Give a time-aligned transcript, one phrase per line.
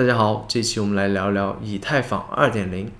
[0.00, 2.90] 大家好，这期我们来聊聊以太坊二点零。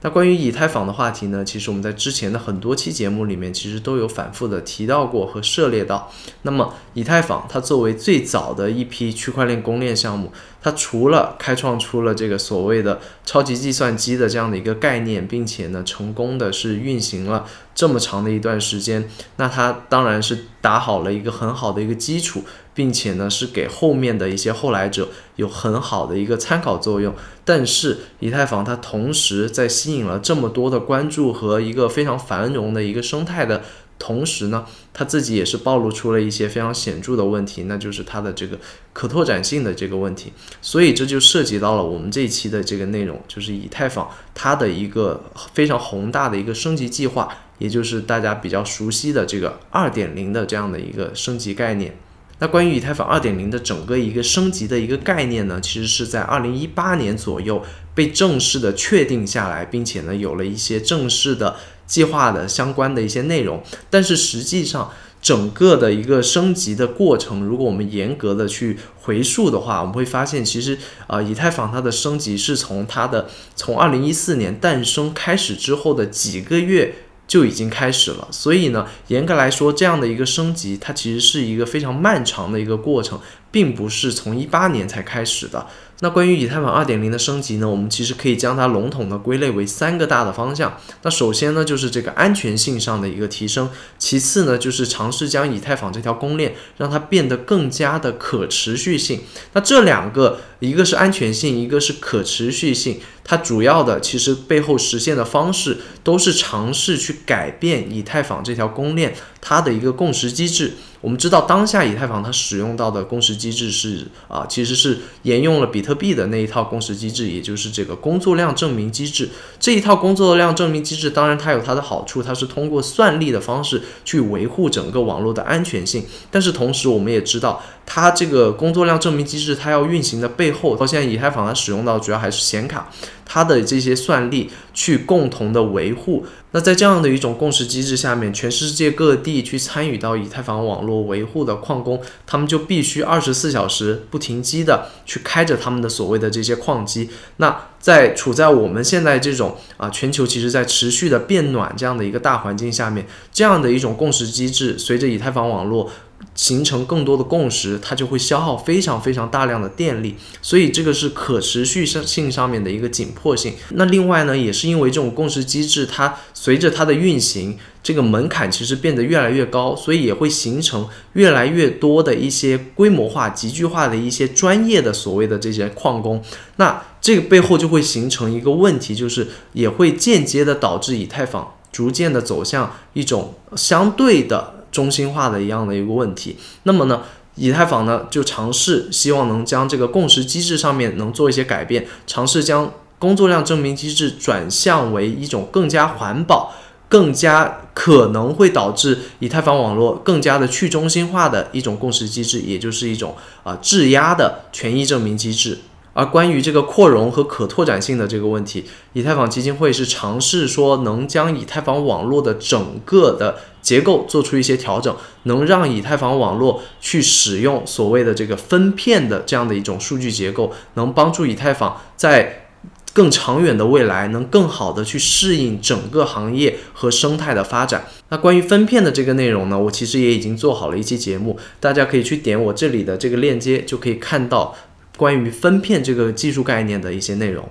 [0.00, 6.10] 那关于以太坊的话题呢，其实我们在之前的很多期节目里面，其实都有反复的提到过和涉猎到。
[6.42, 10.32] 那么，以太坊它作为最早的一批区块链公链项目，
[10.62, 17.44] 它除了开创出了这个所谓的超级计算机的这样的一个概念，并且呢，成功的是运行了
[17.74, 22.42] 这么长的一段时间，那它当然是打好了一个很好的一个基础。
[22.76, 27.14] 并且呢，是给后面的一些后来者有很好的一个参考作用。
[27.42, 33.62] 但是，以太坊它同时在吸引了这么多的关注和一个非常繁荣的一个生态的
[33.98, 38.58] 同时呢，它自己也是暴露出了一些非常显著的问题，那就是它的这个
[38.92, 40.32] 可拓展性的这个问题。
[40.60, 45.24] 所以，这就涉及到了我们这一期的这个内容，就是以太坊它的一个
[45.54, 47.28] 非常宏大的一个升级计划，
[47.58, 51.96] 也就是大家比较熟悉的这个二点零的这样的一个升级概念。
[52.38, 61.56] 那关于以太坊二点零的整个一个升级的一个概念呢，其实是在二零一八年左右被正式的确定下来，并且呢有了一些正式的
[61.86, 63.62] 计划的相关的一些内容。
[63.88, 64.90] 但是实际上，
[65.22, 76.94] 整个的一个升级的过程，如果我们严格的去回溯的话，我们会发现，其实啊，以太坊它的升级是从它的从二零一四年诞生开始之后的几个月。
[77.28, 83.18] 就已经开始了，所以呢，严格来说，这样的一个升级，它其实是一个非常漫长的一个过程，
[83.50, 85.66] 并不是从一八年才开始的。
[86.00, 90.78] 那关于以太坊二点零的升级呢，我们其实可以将它笼统的归类为三个大的方向。
[91.02, 99.20] 那首先呢，就是这个安全性上的一个提升；其次呢，就是尝试将以太坊这条公链让它变得更加的可持续性。
[99.54, 110.74] 那这两个，一个是安全性，一个是可持续性，它主要的其实背后实现的方式都是尝试去改变以太坊这条公链它的一个共识机制。
[111.06, 119.28] 我们知道，当下以太坊它使用到的共识机制是啊，其实是沿用了比特币的那一套共识机制，也就是这个工作量证明机制。
[119.60, 126.04] 这一套工作量证明机制，当然它有它的好处，它是通过算力的方式去维护整个网络的安全性。
[126.28, 132.90] 但是同时，我们也知道，它这个工作量证明机制它要运行的背后，到现在以太坊它使用到主要还是显卡，
[133.24, 136.26] 它的这些算力去共同的维护。
[136.56, 147.10] 那在这样的一种共识机制下面，全世界各地去参与到以太坊网络维护的矿工，他们就必须二十四小时不停机的去开着他们的所谓的这些矿机。
[147.36, 155.90] 那在处在我们现在这种啊全球其实在持续的变暖这样的一个大环境下面，这样的一种共识机制，随着以太坊网络。
[156.34, 163.54] 形成更多的共识，它就会消耗非常非常大量的电力，所以这个是可持续性上面的一个紧迫性。
[163.70, 176.22] 那另外呢，也是因为这种共识机制，它随着它的运行，这个门槛其实变得越来越高，所以也会形成越来越多的一些规模化、集聚化的一些专业的所谓的这些矿工。
[176.56, 184.55] 那这个背后就会形成一个问题，就是也会间接的导致以太坊逐渐的走向一种相对的。
[184.76, 187.00] 中心化的一样的一个问题，那么呢，
[187.36, 196.52] 以太坊呢就尝试希望能将这个共识机制上面能做一些改变，尝试将工作量证明机制转向为一种更加环保、
[196.90, 205.58] 更加可能会导致以太坊网络更加的去中心化的一种共识机制，也就是一种啊质押的权益证明机制。
[205.98, 214.94] 而关于这个扩容和可拓展性的这个问题，以太坊基金会是尝试说能将以太坊网络的整个的结构做出一些调整，
[215.24, 222.46] 能让以太坊网络去使用所谓的这个分片的这样的一种数据结构，能帮助以太坊在
[222.92, 227.86] 更长远的未来能更好的去适应整个行业和生态的发展。
[228.10, 234.54] 那关于分片的这个内容呢，我其实也已经做好了一期节目，大家可以去点我这里的这个链接，就可以看到。
[234.96, 237.46] 关于分片这个技术概念的一些内容。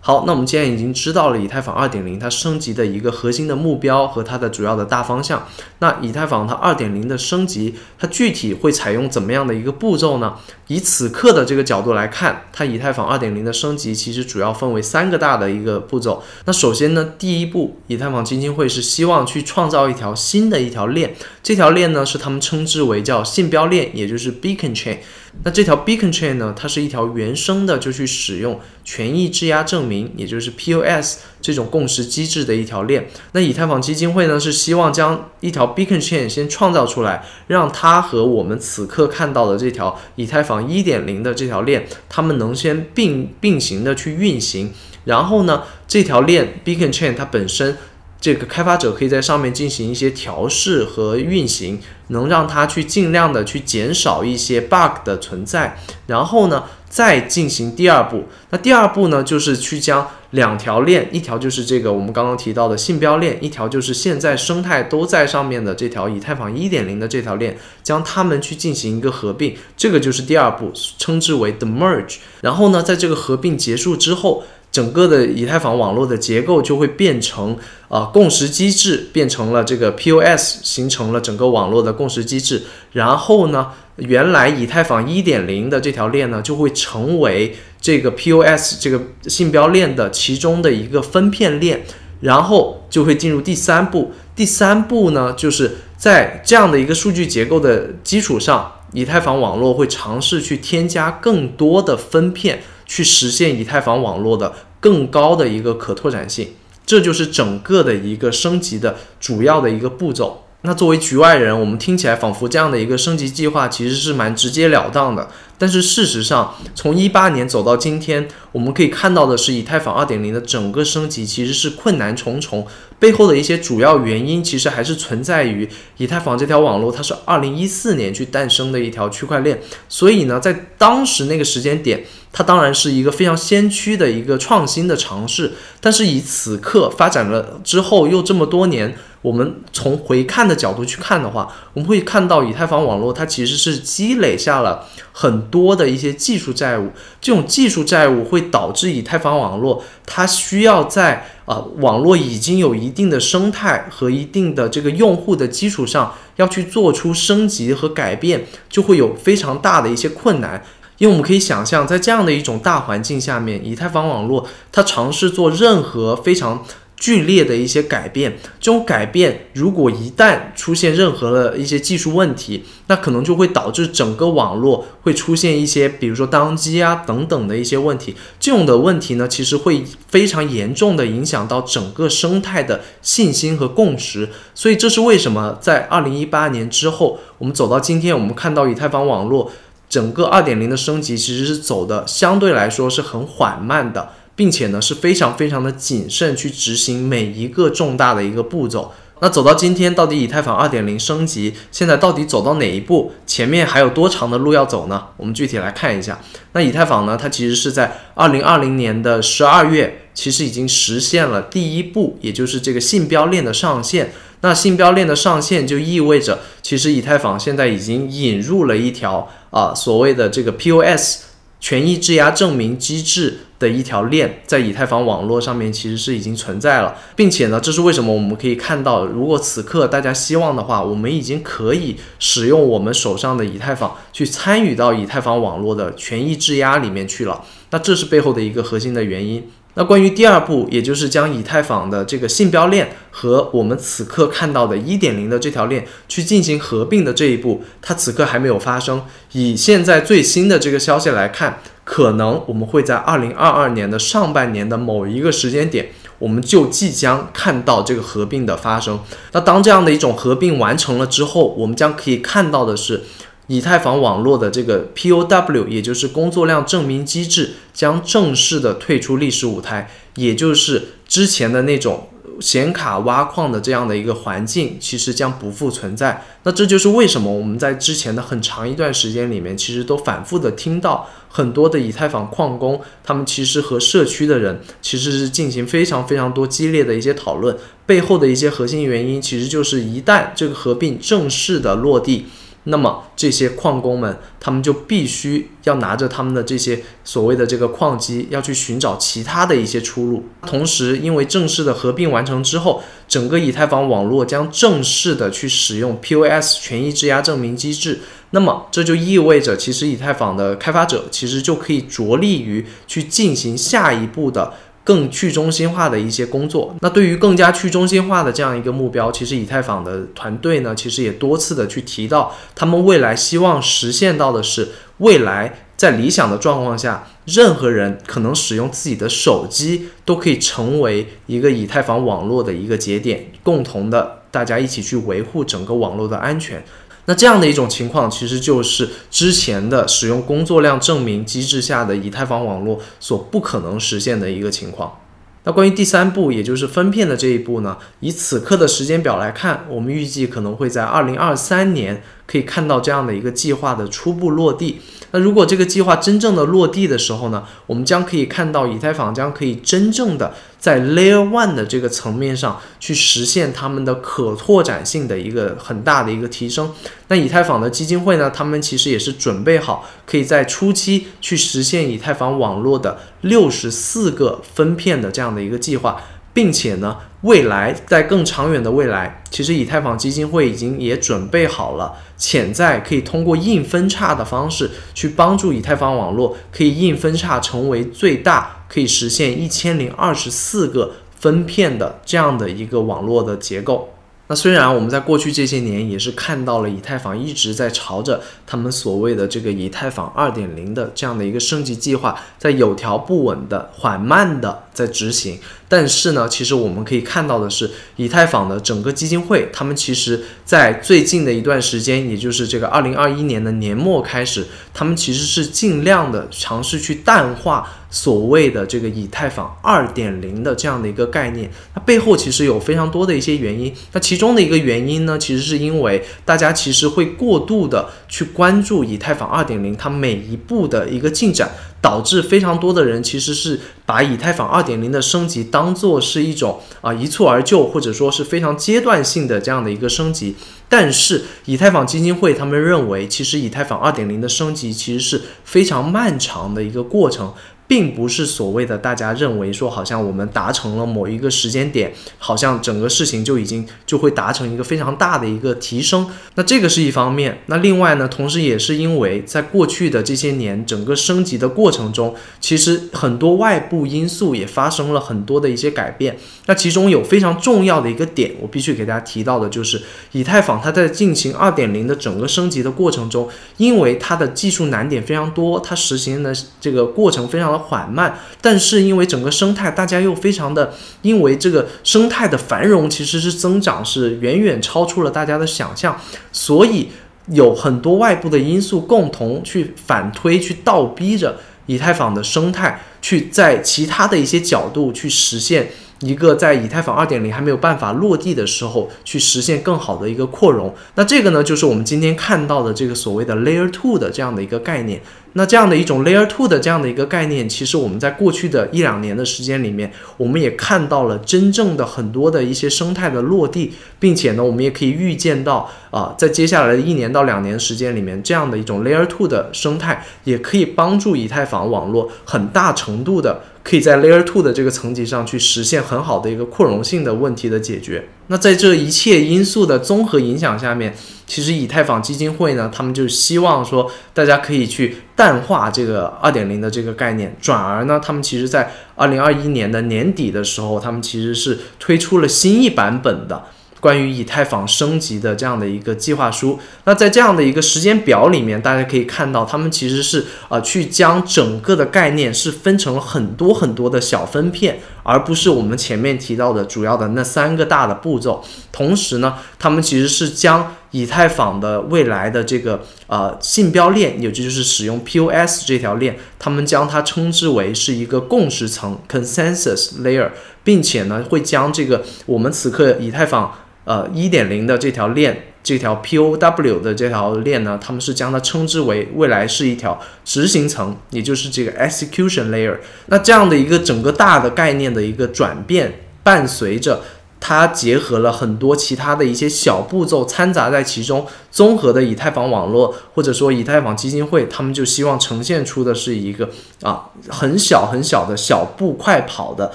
[0.00, 5.46] 好，那我们既然已经知道了以太坊二点零它升级的一个核心的目标和它的主要的大方向，
[5.80, 10.36] 那以太坊它二点零的升级，它具体会采用怎么样的一个步骤呢？
[10.68, 16.22] 以此刻的这个角度来看，它以太坊二点零的升级其实主要分为三个大的一个步骤。
[16.46, 24.98] 那首先呢，第一步，以太坊基金会是希望去创造一条新的一条链，这条链呢是他们称之为叫信标链，也就是 Beacon Chain。
[25.44, 33.08] 那这条 Beacon Chain 呢，它是一条原生的，就去使用权益质押证明，也就是 POS 这种共识机制的一条链。
[33.32, 44.72] 那以太坊基金会呢，是希望将一条 Beacon Chain 先创造出来，让它和我们此刻看到的这条以太坊1.0的这条链，它们能先并并行的去运行。
[45.04, 47.76] 然后呢，这条链 Beacon Chain 它本身。
[48.20, 55.78] 这个开发者可以在上面进行一些调试和运行，能让它去尽量的去减少一些 bug 的存在。
[56.08, 58.24] 然后呢，再进行第二步。
[58.50, 72.16] 那第二步呢，就是去将两条链，一条就是这个我们刚刚提到的信标链，一条就是现在生态都在上面的这条以太坊一点零的这条链，将它们去进行一个合并，这个就是第二步，称之为 the merge。
[72.40, 74.42] 然后呢，在这个合并结束之后。
[74.78, 77.56] 整个的以太坊网络的结构就会变成
[77.88, 82.62] 啊共识机制，变成了这个 POS，形成了整个网络的共识机制。
[82.92, 91.82] 然后呢，原来以太坊一点零的这条链呢，就会成为这个 POS 这个信标链的其中的一个分片链。
[92.20, 94.12] 然后就会进入第三步。
[94.36, 102.60] 第三步呢，就是在这样的一个数据结构的基础上，以太坊网络会尝试去添加更多的分片。
[102.90, 106.48] 去实现以太坊网络的更高的一个可拓展性，
[106.86, 110.44] 这就是整个的一个升级的主要的一个步骤。
[110.62, 115.28] 那作为局外人，我们听起来仿佛这样的一个升级计划其实是蛮直截了当的。
[115.56, 122.66] 但是事实上，从一八年走到今天，我们可以看到的是，以太坊二点零的整个升级其实是困难重重。
[122.98, 125.68] 背后的一些主要原因，其实还是存在于
[125.98, 129.60] 以太坊这条网络，它是二零一四年去诞生的一条区块链。
[129.88, 135.52] 所以呢，在当时那个时间点，它当然是一个非常先驱的一个创新的尝试。
[135.80, 138.96] 但是以此刻发展了之后又这么多年。
[139.20, 160.62] 我们从回看的角度去看的话，我们会看到以太坊网络它其实是积累下了很多的一些技术债务，这种技术债务会导致以太坊网络它需要在啊网络已经有一定的生态和一定的这个用户的基础上，要去做出升级和改变，就会有非常大的一些困难。
[160.98, 166.64] 因为我们可以想象，在这样的一种大环境下面，以太坊网络它尝试做任何非常。
[166.98, 178.16] 剧烈的一些改变，这种改变如果一旦出现任何的一些技术问题，那可能就会导致整个网络会出现一些，比如说宕机啊等等的一些问题。
[178.40, 184.28] 这种的问题呢，其实会非常严重的影响到整个生态的信心和共识。
[184.54, 189.52] 所以这是为什么在二零一八年之后，我们走到今天，我们看到以太坊网络
[189.88, 194.10] 整个二点零的升级其实是走的相对来说是很缓慢的。
[194.38, 198.92] 并且呢是非常非常的谨慎去执行每一个重大的一个步骤。
[199.20, 203.10] 那走到今天，到底以太坊二点零升级现在到底走到哪一步？
[203.26, 205.06] 前面还有多长的路要走呢？
[205.16, 206.20] 我们具体来看一下。
[206.52, 214.12] 那以太坊呢，它其实是在二零二零年的十二月，其实已经实现了第一步，也就是这个信标链的上线。
[214.42, 221.24] 那信标链的上线就意味着，其实以太坊现在已经引入了一条啊所谓的这个 POS。
[221.60, 237.44] 权益质押证明机制的一条链在以太坊网络上面其实是已经存在了，并且呢，这是为什么我们可以看到，如果此刻大家希望的话，我们已经可以使用我们手上的以太坊去参与到以太坊网络的权益质押里面去了。
[237.70, 239.50] 那这是背后的一个核心的原因。
[239.74, 249.04] 那关于第二步，也就是将以太坊的这个信标链和我们此刻看到的一点零的这条链去进行合并的这一步，它此刻还没有发生。
[249.32, 259.00] 以现在最新的这个消息来看，可能我们会在二零二二年的上半年的某一个时间点，我们就即将看到这个合并的发生。
[259.32, 263.04] 那当这样的一种合并完成了之后，我们将可以看到的是。
[263.50, 276.24] 以太坊网络的这个 POW，也就是工作量证明机制，将正式的退出历史舞台，也就是之前的那种显卡挖矿的这样的一个环境，其实将不复存在。
[276.44, 292.26] 那这就是为什么我们在之前的很长一段时间里面，其实都反复的听到很多的以太坊矿工，他们其实和社区的人其实是进行非常非常多激烈的一些讨论，背后的一些核心原因，其实就是一旦这个合并正式的落地。
[292.64, 300.24] 那么这些矿工们，他们就必须要拿着他们的这些所谓的这个矿机，要去寻找其他的一些出路。
[300.42, 308.00] 同时，因为正式的合并完成之后，整个以太坊网络将正式的去使用 POS 权益质押证明机制。
[308.32, 314.52] 那么这就意味着，其实以太坊的开发者其实就可以着力于去进行下一步的。
[314.88, 336.64] 更去中心化的一些工作，那对于更加去中心化的这样一个目标，其实以太坊的团队呢，其实也多次的去提到，他们未来希望实现到的是，未来在理想的状况下，任何人可能使用自己的手机都可以成为一个以太坊网络的一个节点，共同的大家一起去维护整个网络的安全。
[337.08, 344.98] 那这样的一种情况，其实就是之前的使用工作量证明机制下的以太坊网络所不可能实现的一个情况。
[345.44, 347.78] 那关于第三步，也就是分片的这一步呢？
[348.00, 354.82] 以此刻的时间表来看，我们预计可能会在二零二三年可以看到这样的一个计划的初步落地。
[355.10, 366.72] 那如果这个计划真正的落地的时候呢，我们将可以看到以太坊将可以真正的在 Layer One 的这个层面上去实现他们的可拓展性的一个很大的一个提升。
[367.08, 376.02] 那以太坊的基金会呢，他们其实也是准备好可以在初期去实现以太坊网络的六十四个分片的这样的一个计划。
[376.38, 393.92] 并且呢，未来在更长远的未来，其实以太坊基金会已经也准备好了，潜在可以通过硬分叉的方式去帮助以太坊网络可以硬分叉成为最大可以实现一千零二十四个分片的这样的一个网络的结构。
[394.28, 405.38] 那虽然我们在过去这些年也是看到了以太坊一直在朝着他们所谓的这个以太坊二点零的这样的一个升级计划，在有条不紊的、缓慢的在执行。
[405.70, 421.50] 但是呢，其实我们可以看到的是，以太坊的整个基金会，他们其实在最近的一段时间，也就是这个二零二一年的年末开始，他们其实是尽量的尝试去淡化所谓的这个以太坊二点零的这样的一个概念。
[421.74, 423.70] 它背后其实有非常多的一些原因。
[423.92, 431.50] 那其中的一个原因呢，其实是因为大家其实会过度的去关注以太坊二点零它每一步的一个进展。
[431.80, 440.34] 导致非常多的人其实是把以太坊二点零的升级当做是一种啊一蹴而就，或者说是非常阶段性的这样的一个升级。
[440.68, 447.32] 但是以太坊基金会他们认为，其实以太坊二点零的升级其实是非常漫长的一个过程。
[447.68, 456.08] 并不是所谓的大家认为说，好像我们达成了某一个时间点，好像整个事情就已经就会达成一个非常大的一个提升。
[456.36, 457.42] 那这个是一方面。
[457.46, 466.16] 那另外呢，同时也是因为在过去的这些年，整个升级的过程中，其实很多外部因素也发生了很多的一些改变。
[466.46, 469.82] 那其中有非常重要的一个点，我必须给大家提到的就是，
[470.12, 477.57] 以太坊它在进行二点零的整个升级的过程中，因为它的技术难点非常多，它实行的这个过程非常。
[477.58, 480.72] 缓慢，但是因为整个生态，大家又非常的，
[481.02, 486.00] 因为这个生态的繁荣其实是增长是远远超出了大家的想象，
[486.32, 486.88] 所以
[487.30, 491.36] 有很多外部的因素共同去反推、去倒逼着
[491.66, 495.68] 以太坊的生态去在其他的一些角度去实现
[496.00, 500.74] 一个在以太坊二点零还没有办法落地的时候去实现更好的一个扩容。
[500.94, 505.02] 那这个呢，就是我们今天看到的这个所谓的 Layer Two 的这样的一个概念。
[505.38, 528.08] 那这样的一种 Layer Two 的这样的一个概念，其实我们在过去的一两年的时间里面，我们也看到了真正的很多的一些生态的落地，并且呢，我们也可以预见到啊，在接下来的一年到两年时间里面，这样的一种 Layer Two 的生态，也可以帮助以太坊网络很大程度的可以在 Layer Two 的这个层级上去实现很好的一个扩容性的问题的解决。
[528.26, 530.96] 那在这一切因素的综合影响下面，
[531.28, 543.44] 其实以太坊基金会呢，他们就希望说，大家可以去淡化这个二点零的这个概念，转而呢，他们其实在二零二一年的年底的时候，他们其实是推出了新一版本的。
[543.80, 558.44] 关于以太坊升级的这样的一个计划书，那在这样的一个时间表里面，大家可以看到，他们其实是啊，去将整个的概念是分成了很多很多的小分片，而不是我们前面提到的主要的那三个大的步骤。
[558.72, 570.30] 同时呢，他们其实是将以太坊的未来的这个呃信标链，也就是使用 POS 这条链，他们将它称之为是一个共识层 （consensus layer），
[570.64, 573.52] 并且呢，会将这个我们此刻以太坊。
[573.84, 582.76] 呃，一点零的这条链，这条 POW 的这条链呢，他们是将它称之为未来是一条执行层，也就是这个 execution layer。
[583.06, 587.00] 那这样的一个整个大的概念的一个转变，伴随着
[587.40, 596.48] 它结合了很多其他的一些小步骤掺杂在其中，综合的以太坊网络或者说以太坊基金会，他们就希望呈现出的是一个
[596.82, 599.72] 啊很小很小的小步快跑的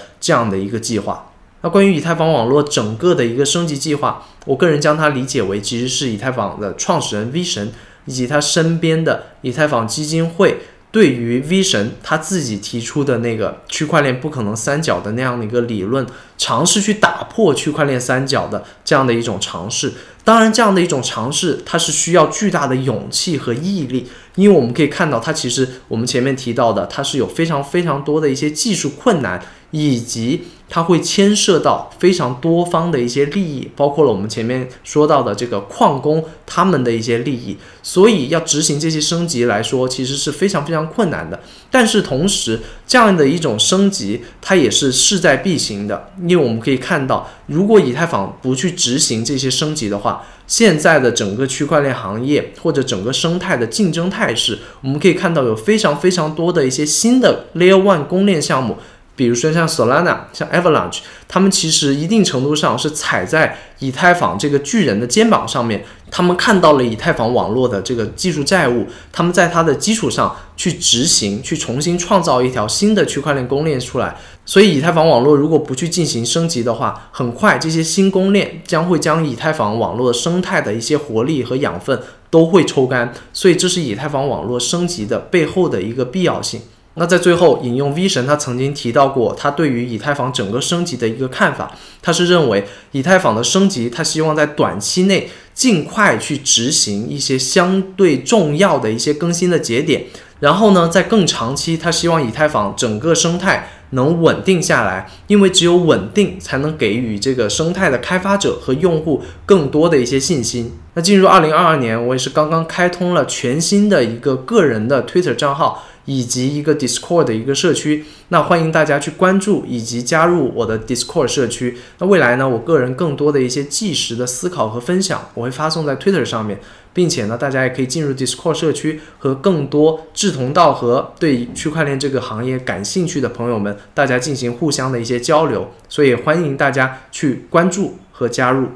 [0.20, 1.29] 这样的一个计划。
[1.62, 7.72] 那关于以太坊网络整个的一个升级计划，我个人将它理解为其实是以太坊的创始人 V 神
[8.05, 10.60] 以及他身边的以太坊基金会
[10.94, 16.06] 对于 V 神他自己提出的那个区块链不可能三角的那样的一个理论，
[16.38, 19.92] 尝试去打破区块链三角的这样的一种尝试。
[20.24, 29.44] 当然，这样的一种尝试，它是需要巨大的勇气和毅力，因为我们可以看到，它其实我们前面提到的，它是有非常非常多的一些技术困难。
[29.74, 41.39] 以及它会牵涉到非常多方的一些利益，包括了我们前面说到的这个矿工他们的一些利益，所以要执行这些升级来说，其实是非常非常困难的。
[41.72, 58.77] 但是同时，这样的一种升级，它也是势在必行的，因为我们可以看到，如果以太坊不去执行这些升级的话，现在的整个区块链行业或者整个生态的竞争态势，我们可以看到有非常非常多的一些新的 Layer One 公链项目。
[59.15, 65.86] 比如说像 Solana、像 Avalanche，他们其实一定程度上是踩在以太坊这个巨人的肩膀上面。
[66.15, 74.15] 他们看到了以太坊网络的这个技术债务，他们在它的基础上去执行、去重新创造一条新的区块链公链出来。
[74.46, 83.12] 所以，以太坊网络如果不去进行升级的话，很快这些新公链将会将以太坊网络生态的一些活力和养分都会抽干。
[83.32, 86.62] 所以，这是以太坊网络升级的背后的一个必要性。
[86.96, 91.72] 那在最后引用 V 神，他曾经提到过他对于以太坊整个升级的一个看法，
[92.02, 100.04] 他是认为以太坊的升级，他希望在短期内尽快去执行一些相对重要的一些更新的节点，
[100.40, 110.72] 然后呢，在更长期，他希望以太坊整个生态能稳定下来，因为只有稳定才能给予这个生态的开发者和用户更多的一些信心。
[110.94, 115.84] 那进入二零二二年，我也是刚刚开通了全新的一个个人的 Twitter 账号。
[116.05, 121.77] 以及一个 Discord 的一个社区，那欢迎大家去关注以及加入我的 Discord 社区。
[122.00, 126.60] 那未来呢，我个人更多的一些即时的思考和分享，我会发送在 Twitter 上面，
[126.93, 135.72] 并且呢，大家也可以进入 Discord 社区，和更多志同道合、对区块链这个行业感兴趣的朋友们，大家进行互相的一些交流。
[135.88, 138.67] 所以欢迎大家去关注和加入。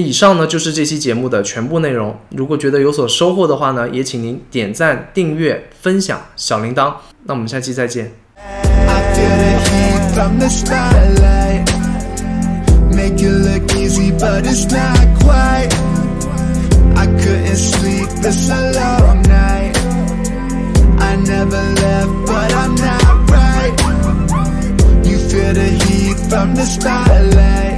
[0.00, 2.16] 以上呢就是这期节目的全部内容。
[2.30, 6.94] 如果觉得有所收获的话呢也请您点赞订阅分享小铃铛。
[7.24, 8.12] 那我们下期再见。
[26.28, 27.77] From the spotlight.